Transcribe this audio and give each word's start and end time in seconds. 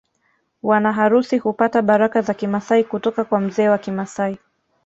Wanaharusi 0.63 1.37
hupata 1.37 1.81
baraka 1.81 2.21
za 2.21 2.33
Kimasai 2.33 2.83
kutoka 2.83 3.23
kwa 3.23 3.39
mzee 3.39 3.69
wa 3.69 3.77
Kimasai 3.77 4.37